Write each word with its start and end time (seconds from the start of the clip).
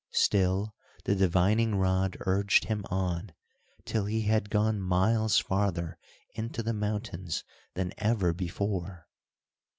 Still 0.13 0.73
the 1.03 1.13
divining 1.15 1.75
rod 1.75 2.17
urged 2.21 2.63
him 2.63 2.83
on, 2.89 3.33
till 3.85 4.05
he 4.05 4.21
had 4.23 4.49
gone 4.49 4.79
miles 4.81 5.37
farther 5.37 5.99
into 6.33 6.63
the 6.63 6.73
mountains 6.73 7.43
than 7.75 7.93
ever 7.99 8.33
before. 8.33 9.07